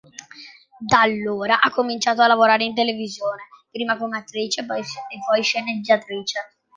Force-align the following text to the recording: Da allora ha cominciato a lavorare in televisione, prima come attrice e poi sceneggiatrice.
Da 0.79 1.01
allora 1.01 1.59
ha 1.61 1.69
cominciato 1.69 2.23
a 2.23 2.27
lavorare 2.27 2.63
in 2.63 2.73
televisione, 2.73 3.43
prima 3.69 3.97
come 3.97 4.17
attrice 4.17 4.61
e 4.61 4.65
poi 4.65 5.43
sceneggiatrice. 5.43 6.39